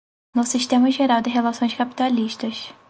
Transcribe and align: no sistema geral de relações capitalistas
no 0.35 0.43
sistema 0.45 0.89
geral 0.91 1.21
de 1.21 1.29
relações 1.29 1.75
capitalistas 1.75 2.73